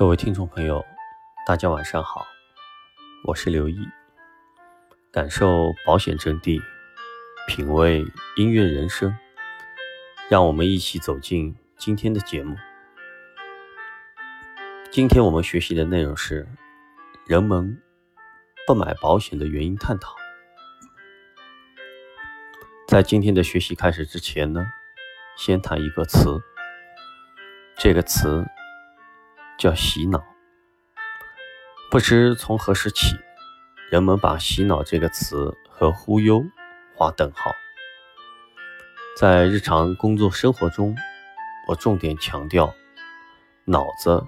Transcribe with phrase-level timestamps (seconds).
[0.00, 0.82] 各位听众朋友，
[1.44, 2.26] 大家晚上好，
[3.22, 3.86] 我是刘毅，
[5.12, 6.58] 感受保险真谛，
[7.46, 8.02] 品味
[8.34, 9.14] 音乐人生，
[10.30, 12.56] 让我们一起走进今天的节目。
[14.90, 16.48] 今天我们学习的内容是
[17.26, 17.78] 人们
[18.66, 20.16] 不买保险的原因探讨。
[22.88, 24.64] 在今天的学习开始之前呢，
[25.36, 26.40] 先谈一个词，
[27.76, 28.42] 这个词。
[29.60, 30.24] 叫洗脑，
[31.90, 33.14] 不知从何时起，
[33.90, 36.42] 人们把“洗脑”这个词和忽悠
[36.96, 37.52] 划等号。
[39.18, 40.96] 在日常工作生活中，
[41.68, 42.72] 我重点强调，
[43.66, 44.24] 脑子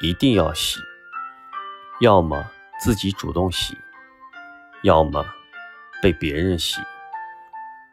[0.00, 0.80] 一定要洗，
[2.00, 2.50] 要么
[2.80, 3.76] 自己主动洗，
[4.82, 5.22] 要么
[6.00, 6.80] 被别人洗。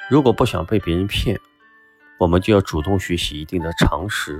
[0.09, 1.37] 如果不想被别人骗，
[2.19, 4.39] 我们就要主动学习一定的常识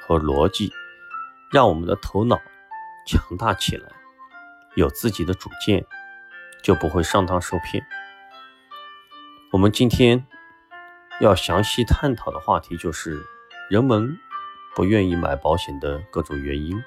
[0.00, 0.70] 和逻辑。
[1.54, 2.36] 让我们的头脑
[3.06, 3.88] 强大起来，
[4.74, 5.86] 有自己的主见，
[6.64, 7.86] 就不会上当受骗。
[9.52, 10.26] 我们今天
[11.20, 13.24] 要详细探讨的话题就是
[13.70, 14.18] 人们
[14.74, 16.82] 不愿意买保险的各种原因。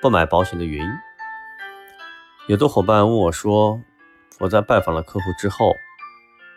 [0.00, 0.90] 不买保险的原因，
[2.48, 3.80] 有的伙伴问我说
[4.40, 5.76] ：“我在拜访了客户之后，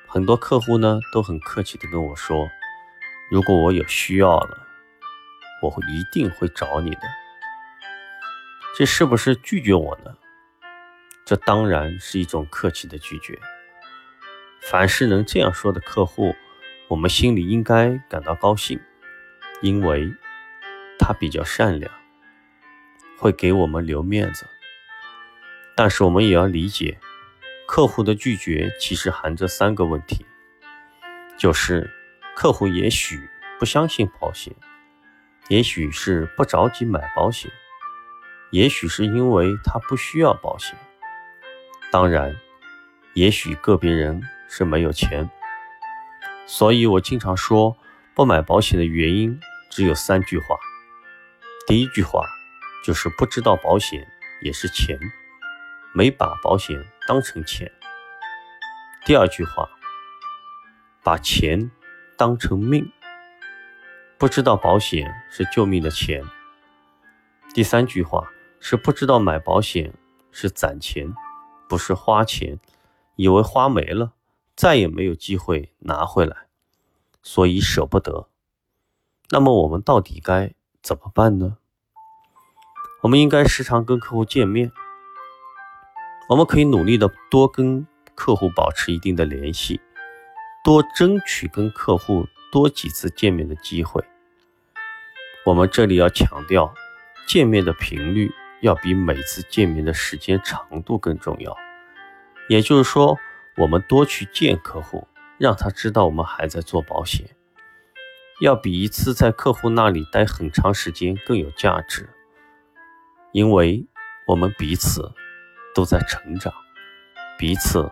[0.07, 2.49] 很多客户呢都很客气的跟我说，
[3.29, 4.61] 如果我有需要了。”
[5.61, 7.01] 我会一定会找你的，
[8.77, 10.15] 这是不是拒绝我呢？
[11.25, 13.39] 这当然是一种客气的拒绝。
[14.61, 16.35] 凡是能这样说的客户，
[16.87, 18.79] 我们心里应该感到高兴，
[19.61, 20.11] 因为
[20.99, 21.91] 他比较善良，
[23.17, 24.45] 会给我们留面子。
[25.75, 26.99] 但是我们也要理解，
[27.67, 30.25] 客户的拒绝其实含着三个问题，
[31.37, 31.89] 就是
[32.35, 34.53] 客户也许不相信保险。
[35.49, 37.51] 也许是不着急买保险，
[38.51, 40.75] 也许是因为他不需要保险，
[41.91, 42.35] 当然，
[43.13, 45.29] 也许个别人是没有钱。
[46.47, 47.77] 所以我经常说，
[48.15, 49.39] 不买保险的原因
[49.69, 50.55] 只有三句话。
[51.67, 52.23] 第一句话
[52.83, 54.07] 就是不知道保险
[54.41, 54.99] 也是钱，
[55.93, 56.75] 没把保险
[57.07, 57.71] 当成钱。
[59.05, 59.69] 第二句话，
[61.03, 61.69] 把钱
[62.17, 62.91] 当成命。
[64.17, 66.23] 不知道保险是救命的钱。
[67.53, 68.25] 第三句话
[68.61, 69.93] 是不知道买保险
[70.31, 71.13] 是攒钱，
[71.67, 72.57] 不是花钱，
[73.17, 74.13] 以为花没了
[74.55, 76.47] 再也没有机会拿回来，
[77.21, 78.29] 所以舍不得。
[79.31, 81.57] 那么我们到底该怎么办呢？
[83.01, 84.71] 我们应该时常跟客户见面，
[86.29, 89.81] 我们可以努力的多跟客户保持一定的联系，
[90.63, 92.25] 多争取跟客户。
[92.55, 94.01] 多几次见面的机会，
[95.45, 96.73] 我们这里要强调，
[97.27, 101.53] 见面的频率要比每次见面的时间长度更重要。
[102.47, 103.19] 也就是说，
[103.57, 105.05] 我们多去见客户，
[105.37, 107.27] 让他知道我们还在做保险，
[108.39, 112.09] 要比一次在客户那里待很长时间更有价值。
[113.33, 113.85] 因为
[114.27, 115.11] 我们彼此
[115.75, 116.53] 都在成长，
[117.37, 117.91] 彼此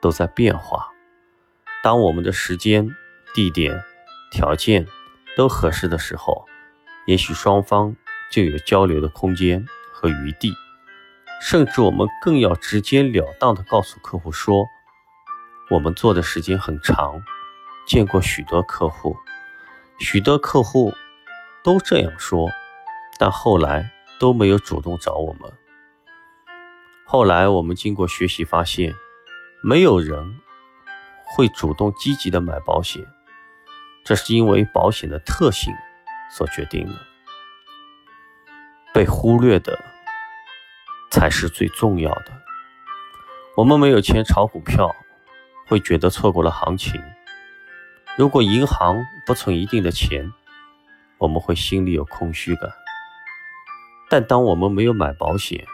[0.00, 0.88] 都在变化。
[1.84, 2.92] 当我们的时间。
[3.36, 3.84] 地点、
[4.30, 4.86] 条件
[5.36, 6.46] 都合适的时候，
[7.06, 7.94] 也许双方
[8.30, 10.54] 就有交流的空间和余地，
[11.42, 14.66] 甚至我们更要直截了当的告诉客户说，
[15.68, 17.22] 我们做的时间很长，
[17.86, 19.14] 见过许多客户，
[19.98, 20.94] 许多客户
[21.62, 22.50] 都这样说，
[23.18, 25.52] 但后来都没有主动找我们。
[27.04, 28.94] 后来我们经过学习发现，
[29.62, 30.40] 没有人
[31.26, 33.04] 会主动积极的买保险。
[34.06, 35.74] 这是因为保险的特性
[36.30, 36.94] 所决定的，
[38.94, 39.76] 被忽略的
[41.10, 42.26] 才是最重要的。
[43.56, 44.94] 我们没有钱炒股票，
[45.66, 47.00] 会觉得错过了行情；
[48.16, 50.32] 如果银行不存一定的钱，
[51.18, 52.70] 我们会心里有空虚感。
[54.08, 55.66] 但当我们没有买保险，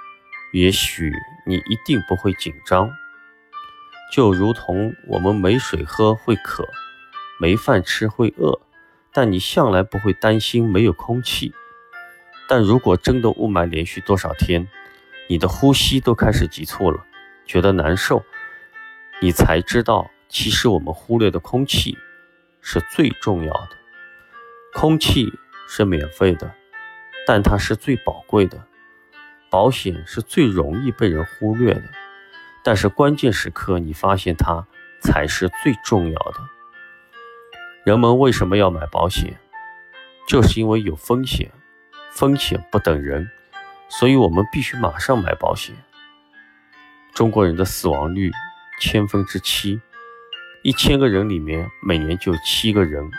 [0.54, 1.12] 也许
[1.44, 2.90] 你一定不会紧张，
[4.10, 6.66] 就如同我们没水喝会渴。
[7.42, 8.60] 没饭吃会饿，
[9.12, 11.52] 但你向来不会担心没有空气。
[12.48, 14.68] 但如果真的雾霾连续多少天，
[15.28, 17.04] 你的呼吸都开始急促了，
[17.44, 18.22] 觉得难受，
[19.20, 21.98] 你才知道，其实我们忽略的空气
[22.60, 23.70] 是最重要的。
[24.72, 25.32] 空气
[25.66, 26.54] 是免费的，
[27.26, 28.64] 但它是最宝贵的。
[29.50, 31.82] 保险是最容易被人忽略的，
[32.62, 34.64] 但是关键时刻你发现它
[35.00, 36.38] 才是最重要的。
[37.84, 39.36] 人们为什么要买保险？
[40.28, 41.50] 就是因为有风险，
[42.12, 43.28] 风险不等人，
[43.88, 45.74] 所以我们必须马上买保险。
[47.12, 48.30] 中国人的死亡率
[48.78, 49.80] 千分之七，
[50.62, 53.10] 一千个人里面每年就七个人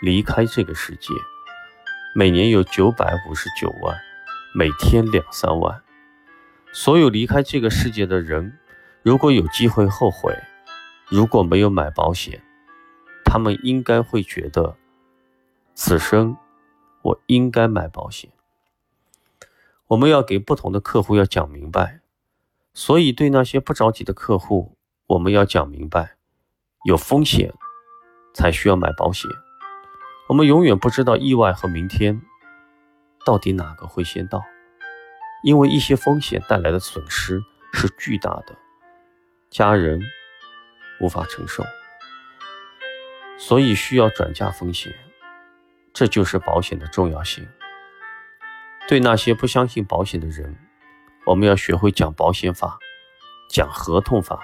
[0.00, 1.12] 离开这个世界，
[2.14, 3.94] 每年有九百五十九万，
[4.54, 5.82] 每天两三万。
[6.72, 8.58] 所有离开这个世界的人，
[9.02, 10.34] 如果有机会后悔，
[11.10, 12.42] 如果没有买保险，
[13.36, 14.78] 他们应该会觉得，
[15.74, 16.38] 此生
[17.02, 18.30] 我应该买保险。
[19.88, 22.00] 我们要给不同的客户要讲明白。
[22.72, 24.74] 所以，对那些不着急的客户，
[25.08, 26.16] 我们要讲明白，
[26.86, 27.52] 有风险
[28.32, 29.30] 才需要买保险。
[30.28, 32.22] 我们永远不知道意外和明天
[33.26, 34.42] 到底哪个会先到，
[35.42, 37.44] 因为一些风险带来的损失
[37.74, 38.56] 是巨大的，
[39.50, 40.00] 家人
[41.02, 41.62] 无法承受，
[43.38, 44.94] 所以需要转嫁风险。
[45.92, 47.46] 这就是保险的重要性。
[48.86, 50.56] 对那些不相信保险的人。
[51.24, 52.78] 我们要学会讲保险法、
[53.50, 54.40] 讲合同法、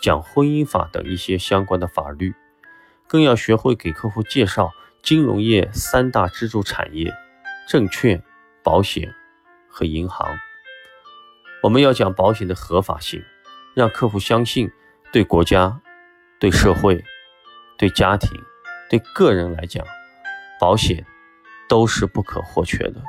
[0.00, 2.32] 讲婚姻法等一些相关的法律，
[3.08, 4.70] 更要学会给客户介绍
[5.02, 7.12] 金融业三大支柱产业：
[7.66, 8.22] 证券、
[8.62, 9.12] 保险
[9.68, 10.38] 和银行。
[11.64, 13.24] 我们要讲保险的合法性，
[13.74, 14.70] 让客户相信，
[15.10, 15.80] 对国家、
[16.38, 17.04] 对社会、
[17.80, 18.30] 对家庭、
[18.90, 19.82] 对个人来讲，
[20.60, 21.02] 保险
[21.66, 23.02] 都是不可或缺的。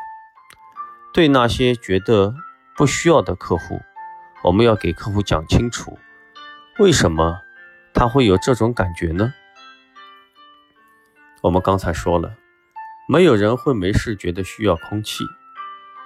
[1.13, 2.33] 对那些觉得，
[2.77, 3.81] 不需要的客户，
[4.45, 5.99] 我们要给客户讲清楚，
[6.79, 7.41] 为什么
[7.93, 9.33] 他会有这种感觉呢？
[11.41, 12.33] 我们刚才说了，
[13.09, 15.25] 没有人会没事觉得需要空气，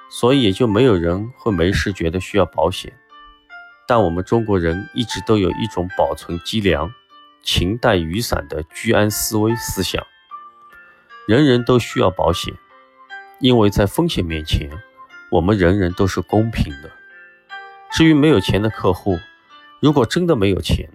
[0.10, 2.92] 所以也就没有人会没事觉得需要保险。
[3.88, 6.92] 但我们中国人一直都有一种保存积粮、
[7.46, 10.04] 勤带雨伞的居安思危思想，
[11.28, 12.52] 人人都需要保险，
[13.40, 14.70] 因为在风险面前。
[15.32, 16.92] 我们人人都是公平的。
[17.92, 19.20] 至于没有钱的客户，
[19.82, 20.90] 如果真的没有钱，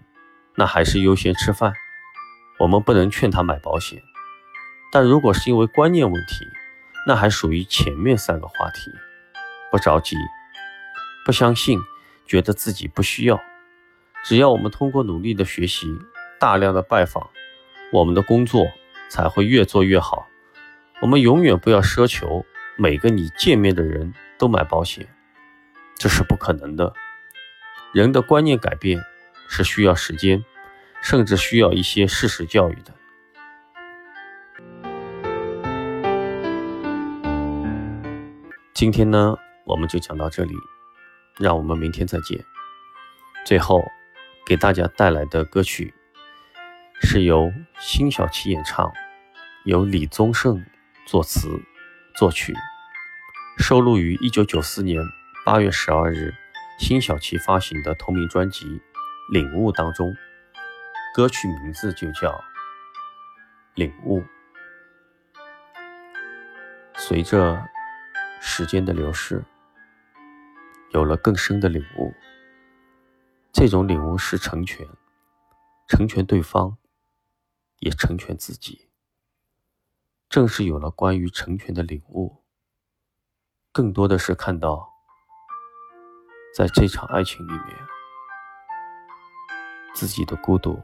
[0.57, 1.73] 那还是优先吃饭。
[2.59, 4.03] 我们不能劝他买保险。
[4.93, 6.47] 但如果是因为观念问题，
[7.07, 8.91] 那还属于前面三个话题。
[9.71, 10.17] 不着急，
[11.25, 11.79] 不相信，
[12.27, 13.41] 觉得自己不需要。
[14.25, 15.87] 只要我们通过努力的学习，
[16.41, 17.31] 大量的拜访，
[17.93, 18.67] 我们的工作
[19.09, 20.27] 才会越做越好。
[21.01, 22.45] 我们永远不要奢求
[22.77, 24.13] 每个你见面的人。
[24.39, 25.07] 都买保险，
[25.99, 26.95] 这是不可能的。
[27.93, 28.99] 人的观念改变
[29.51, 30.43] 是需要时间，
[31.03, 32.95] 甚至需要一些事实教育的。
[38.73, 40.55] 今天呢，我们就讲到这里，
[41.37, 42.43] 让我们明天再见。
[43.45, 43.85] 最后，
[44.47, 45.93] 给大家带来的歌曲
[47.03, 48.93] 是由辛晓琪演唱，
[49.65, 50.65] 由李宗盛
[51.07, 51.49] 作词
[52.15, 52.55] 作曲。
[53.59, 55.03] 收录于一九九四年
[55.45, 56.33] 八月十二日
[56.79, 58.67] 辛晓琪发行的同名专辑
[59.33, 60.15] 《领悟》当中，
[61.15, 62.31] 歌曲名字就叫
[63.75, 64.21] 《领悟》。
[66.95, 67.67] 随着
[68.41, 69.43] 时间的流逝，
[70.91, 72.15] 有了更深的领悟。
[73.53, 74.87] 这种领悟是成全，
[75.89, 76.77] 成全对方，
[77.81, 78.89] 也成全自己。
[80.29, 82.45] 正是有了关于成全的领悟。
[83.73, 84.89] 更多的是看到，
[86.57, 87.77] 在这场爱情里面，
[89.95, 90.81] 自己的孤独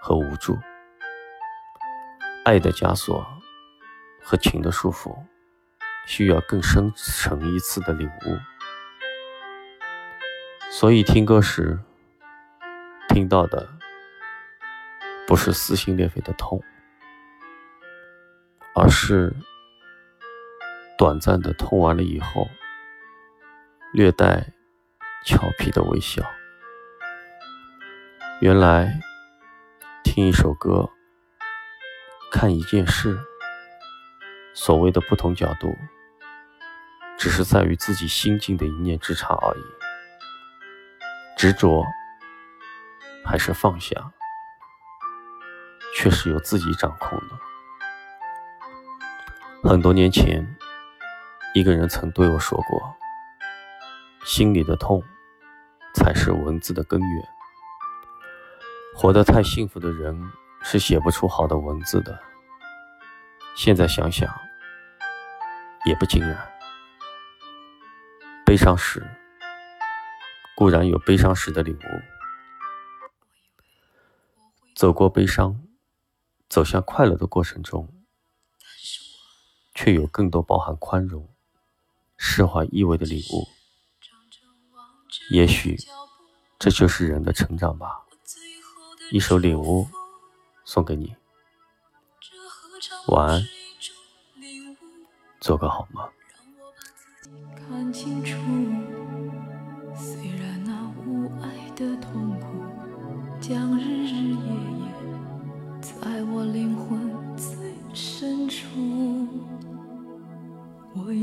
[0.00, 0.56] 和无助，
[2.44, 3.26] 爱的枷锁
[4.20, 5.16] 和情的束缚，
[6.06, 8.38] 需要更深层一次的领悟。
[10.70, 11.78] 所以听歌时
[13.08, 13.68] 听到的，
[15.32, 16.62] 不是撕心裂肺的痛，
[18.74, 19.34] 而是。
[20.98, 22.46] 短暂的痛完了以后，
[23.94, 24.46] 略带
[25.24, 26.22] 俏皮的微笑。
[28.42, 29.00] 原来，
[30.04, 30.86] 听一首歌，
[32.30, 33.18] 看一件事，
[34.52, 35.74] 所谓的不同角度，
[37.16, 39.64] 只是在于自己心境的一念之差而已。
[41.38, 41.86] 执着
[43.24, 44.12] 还是放下，
[45.94, 47.36] 却是由自己掌控的。
[49.68, 50.46] 很多年前。
[51.54, 52.96] 一个人曾对我说过
[54.24, 55.04] ：“心里的痛，
[55.94, 57.28] 才是文字的根源。
[58.94, 60.18] 活得太幸福的人，
[60.62, 62.18] 是写不出好的文字的。”
[63.54, 64.34] 现在想想，
[65.84, 66.34] 也不尽然。
[68.46, 69.06] 悲伤时，
[70.56, 72.00] 固然有悲伤时的领悟；
[74.74, 75.60] 走过悲伤，
[76.52, 77.88] 走向快乐的过程中，
[79.74, 81.26] 却有更多包含宽容。
[82.18, 83.48] 释怀意味的礼物。
[85.30, 85.78] 也许
[86.58, 88.04] 这就是人的成长吧。
[89.10, 89.88] 一首礼物
[90.66, 91.16] 送给你，
[93.08, 93.42] 晚安，
[95.40, 96.06] 做个好梦。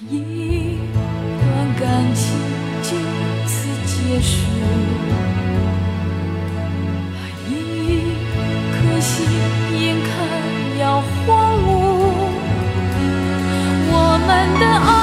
[0.00, 1.42] 一段
[1.78, 2.24] 感情
[2.82, 2.88] 就
[3.46, 3.52] 此
[3.86, 4.32] 结束，
[7.48, 7.50] 一
[8.72, 9.12] 颗心
[9.78, 10.10] 眼看
[10.80, 11.22] 要荒
[11.58, 11.66] 芜。
[13.94, 13.96] 我
[14.26, 14.28] 们
[14.60, 15.01] 的爱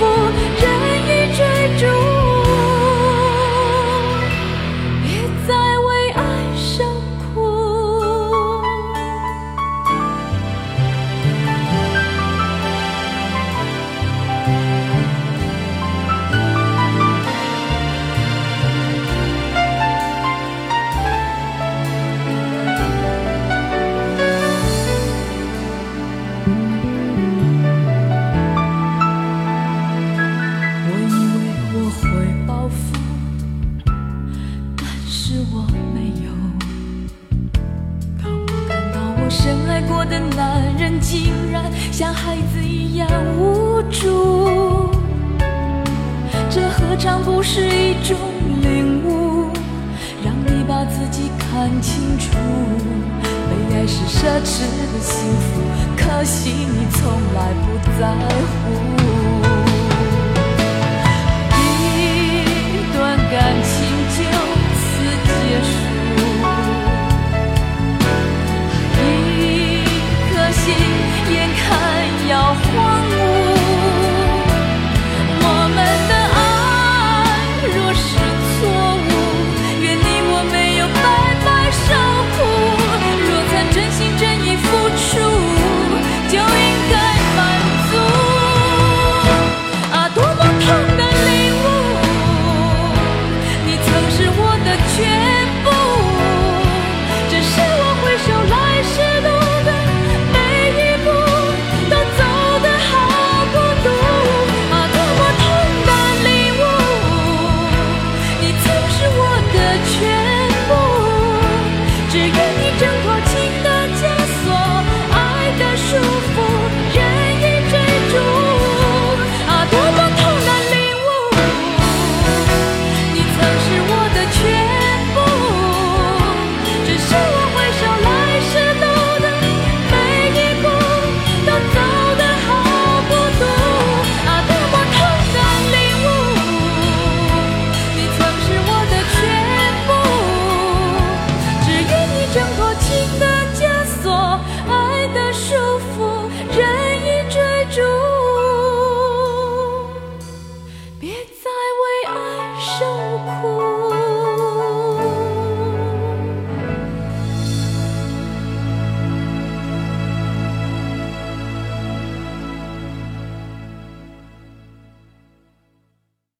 [0.00, 0.71] 的
[56.22, 58.14] 可惜你从来不在
[58.46, 59.71] 乎。